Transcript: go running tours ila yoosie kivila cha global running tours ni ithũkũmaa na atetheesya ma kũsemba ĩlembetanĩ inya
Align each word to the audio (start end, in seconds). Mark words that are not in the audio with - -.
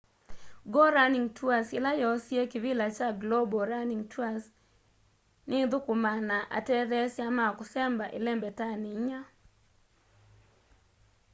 go 0.73 0.83
running 0.97 1.25
tours 1.37 1.67
ila 1.77 1.91
yoosie 2.03 2.43
kivila 2.51 2.85
cha 2.97 3.07
global 3.21 3.63
running 3.73 4.03
tours 4.13 4.43
ni 5.47 5.55
ithũkũmaa 5.65 6.19
na 6.29 6.37
atetheesya 6.57 7.25
ma 7.37 7.45
kũsemba 7.57 8.05
ĩlembetanĩ 8.17 8.89
inya 8.99 9.21